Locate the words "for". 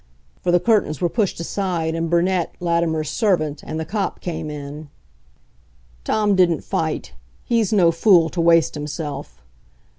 0.41-0.51